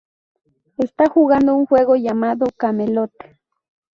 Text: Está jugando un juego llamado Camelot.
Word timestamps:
Está 0.77 1.05
jugando 1.09 1.53
un 1.55 1.67
juego 1.67 1.95
llamado 1.95 2.47
Camelot. 2.57 3.11